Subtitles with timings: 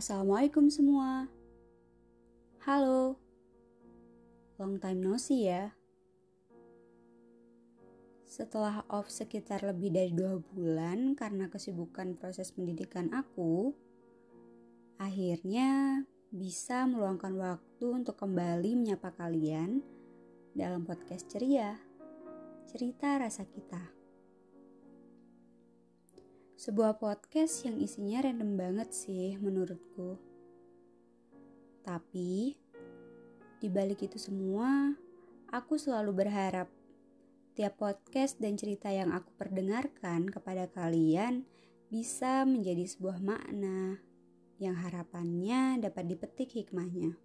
[0.00, 1.28] Assalamualaikum semua.
[2.64, 3.20] Halo.
[4.56, 5.76] Long time no see ya.
[8.24, 13.76] Setelah off sekitar lebih dari dua bulan karena kesibukan proses pendidikan aku,
[14.96, 16.00] akhirnya
[16.32, 19.84] bisa meluangkan waktu untuk kembali menyapa kalian
[20.56, 21.76] dalam podcast ceria,
[22.64, 23.99] cerita rasa kita.
[26.60, 30.20] Sebuah podcast yang isinya random banget sih menurutku.
[31.80, 32.52] Tapi,
[33.56, 34.92] di balik itu semua,
[35.48, 36.68] aku selalu berharap
[37.56, 41.48] tiap podcast dan cerita yang aku perdengarkan kepada kalian
[41.88, 43.96] bisa menjadi sebuah makna
[44.60, 47.16] yang harapannya dapat dipetik hikmahnya.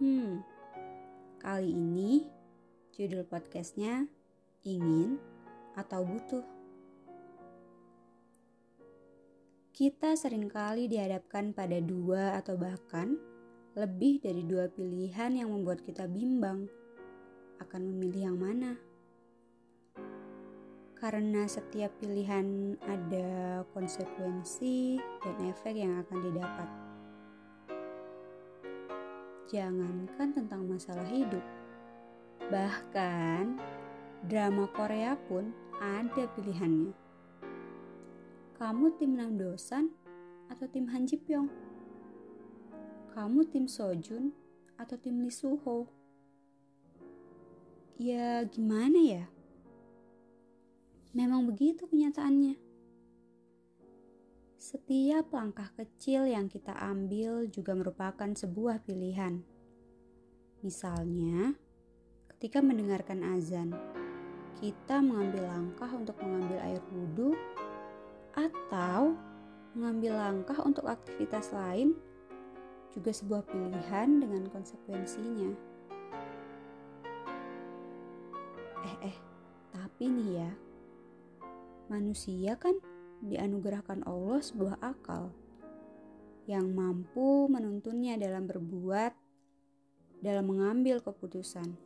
[0.00, 0.40] Hmm,
[1.44, 2.24] kali ini
[2.96, 4.08] judul podcastnya
[4.64, 5.20] ingin
[5.76, 6.61] atau butuh.
[9.82, 13.18] Kita sering kali dihadapkan pada dua atau bahkan
[13.74, 16.70] lebih dari dua pilihan yang membuat kita bimbang
[17.58, 18.78] akan memilih yang mana.
[20.94, 26.68] Karena setiap pilihan ada konsekuensi dan efek yang akan didapat.
[29.50, 31.42] Jangankan tentang masalah hidup,
[32.54, 33.58] bahkan
[34.30, 35.50] drama Korea pun
[35.82, 37.01] ada pilihannya
[38.62, 39.90] kamu tim Nam Dosan
[40.46, 41.50] atau tim Han Ji Pyong?
[43.10, 44.30] Kamu tim Sojun
[44.78, 45.90] atau tim Lee Suho?
[47.98, 49.26] Ya gimana ya?
[51.10, 52.54] Memang begitu kenyataannya.
[54.62, 59.42] Setiap langkah kecil yang kita ambil juga merupakan sebuah pilihan.
[60.62, 61.58] Misalnya,
[62.30, 63.74] ketika mendengarkan azan,
[64.62, 67.34] kita mengambil langkah untuk mengambil air wudhu
[68.32, 69.16] atau
[69.72, 71.96] mengambil langkah untuk aktivitas lain
[72.92, 75.50] juga sebuah pilihan dengan konsekuensinya.
[78.82, 79.16] Eh eh,
[79.72, 80.50] tapi nih ya,
[81.88, 82.76] manusia kan
[83.24, 85.32] dianugerahkan Allah sebuah akal
[86.44, 89.14] yang mampu menuntunnya dalam berbuat,
[90.20, 91.78] dalam mengambil keputusan.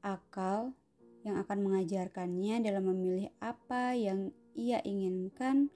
[0.00, 0.72] Akal
[1.28, 5.68] yang akan mengajarkannya dalam memilih apa yang ia inginkan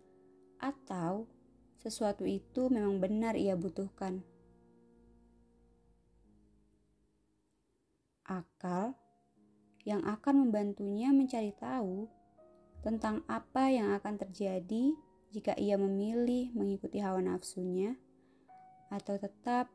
[0.57, 1.29] atau
[1.77, 4.25] sesuatu itu memang benar ia butuhkan.
[8.25, 8.97] Akal
[9.85, 12.09] yang akan membantunya mencari tahu
[12.81, 14.95] tentang apa yang akan terjadi
[15.34, 17.99] jika ia memilih mengikuti hawa nafsunya
[18.89, 19.69] atau tetap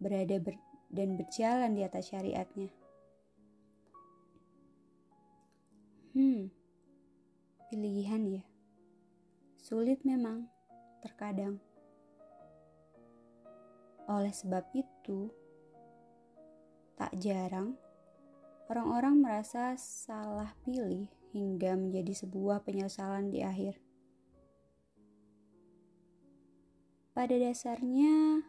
[0.00, 0.56] berada ber
[0.90, 2.79] dan berjalan di atas syariatnya.
[7.70, 8.44] Pilihan ya.
[9.62, 10.50] Sulit memang,
[11.06, 11.62] terkadang.
[14.10, 15.30] Oleh sebab itu,
[16.98, 17.78] tak jarang
[18.70, 23.82] orang-orang merasa salah pilih hingga menjadi sebuah penyesalan di akhir.
[27.10, 28.46] Pada dasarnya,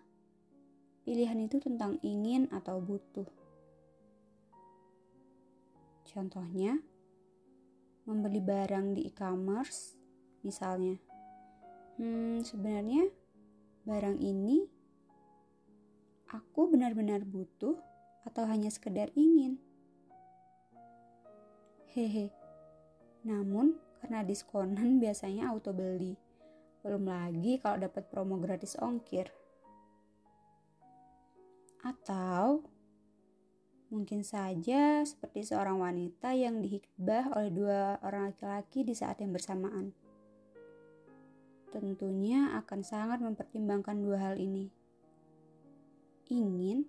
[1.01, 3.25] pilihan itu tentang ingin atau butuh.
[6.05, 6.77] Contohnya,
[8.05, 9.95] membeli barang di e-commerce
[10.41, 10.97] misalnya.
[12.01, 13.05] Hmm, sebenarnya
[13.85, 14.65] barang ini
[16.31, 17.77] aku benar-benar butuh
[18.25, 19.57] atau hanya sekedar ingin?
[21.91, 22.31] Hehe.
[23.27, 26.17] Namun karena diskonan biasanya auto beli.
[26.81, 29.29] Belum lagi kalau dapat promo gratis ongkir.
[31.85, 32.65] Atau
[33.91, 39.91] Mungkin saja seperti seorang wanita yang dihikbah oleh dua orang laki-laki di saat yang bersamaan.
[41.75, 44.71] Tentunya akan sangat mempertimbangkan dua hal ini.
[46.31, 46.87] Ingin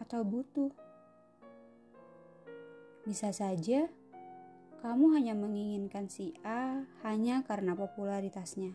[0.00, 0.72] atau butuh.
[3.04, 3.84] Bisa saja
[4.80, 8.72] kamu hanya menginginkan si A hanya karena popularitasnya.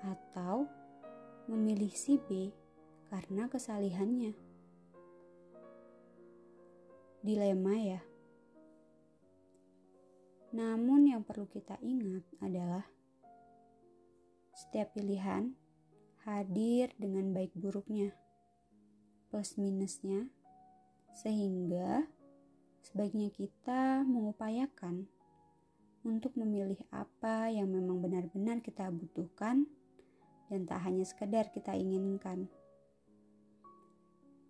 [0.00, 0.64] Atau
[1.44, 2.56] memilih si B
[3.12, 4.53] karena kesalihannya
[7.24, 8.00] dilema ya.
[10.52, 12.84] Namun yang perlu kita ingat adalah
[14.54, 15.56] setiap pilihan
[16.28, 18.12] hadir dengan baik buruknya,
[19.32, 20.28] plus minusnya,
[21.16, 22.06] sehingga
[22.84, 25.08] sebaiknya kita mengupayakan
[26.04, 29.64] untuk memilih apa yang memang benar-benar kita butuhkan
[30.52, 32.46] dan tak hanya sekedar kita inginkan.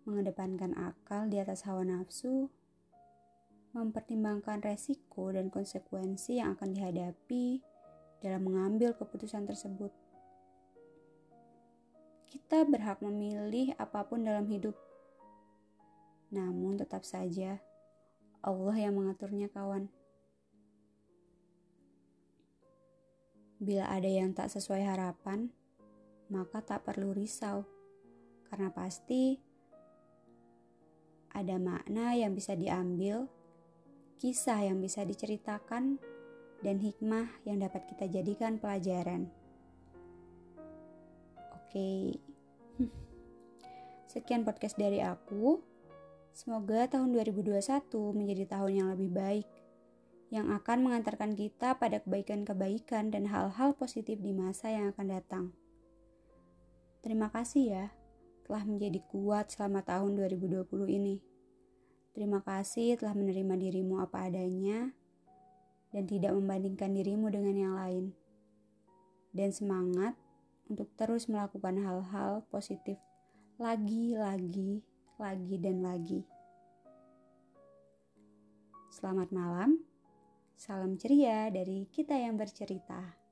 [0.05, 2.53] Mengedepankan akal di atas hawa nafsu
[3.75, 7.59] mempertimbangkan resiko dan konsekuensi yang akan dihadapi
[8.23, 9.91] dalam mengambil keputusan tersebut.
[12.31, 14.79] Kita berhak memilih apa pun dalam hidup.
[16.31, 17.59] Namun tetap saja
[18.41, 19.91] Allah yang mengaturnya kawan.
[23.59, 25.51] Bila ada yang tak sesuai harapan,
[26.31, 27.65] maka tak perlu risau.
[28.51, 29.39] Karena pasti
[31.35, 33.27] ada makna yang bisa diambil,
[34.19, 35.99] kisah yang bisa diceritakan,
[36.65, 39.29] dan hikmah yang dapat kita jadikan pelajaran.
[41.53, 42.17] Oke,
[44.13, 45.61] sekian podcast dari aku.
[46.35, 47.61] Semoga tahun 2021
[48.17, 49.49] menjadi tahun yang lebih baik,
[50.35, 55.45] yang akan mengantarkan kita pada kebaikan-kebaikan dan hal-hal positif di masa yang akan datang.
[57.05, 57.87] Terima kasih ya,
[58.49, 61.34] telah menjadi kuat selama tahun 2020 ini.
[62.15, 64.95] Terima kasih telah menerima dirimu apa adanya
[65.91, 68.15] dan tidak membandingkan dirimu dengan yang lain.
[69.35, 70.15] Dan semangat
[70.71, 72.95] untuk terus melakukan hal-hal positif
[73.59, 74.79] lagi, lagi,
[75.19, 76.23] lagi, dan lagi.
[78.95, 79.83] Selamat malam,
[80.55, 83.24] salam ceria dari kita yang bercerita.